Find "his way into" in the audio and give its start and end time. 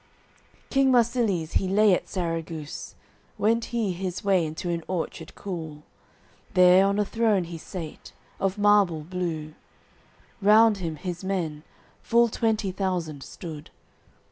3.91-4.71